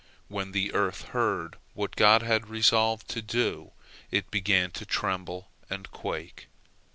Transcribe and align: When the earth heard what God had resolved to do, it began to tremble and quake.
When 0.29 0.51
the 0.51 0.73
earth 0.73 1.09
heard 1.09 1.57
what 1.75 1.95
God 1.95 2.23
had 2.23 2.49
resolved 2.49 3.07
to 3.09 3.21
do, 3.21 3.71
it 4.09 4.31
began 4.31 4.71
to 4.71 4.83
tremble 4.83 5.51
and 5.69 5.91
quake. 5.91 6.47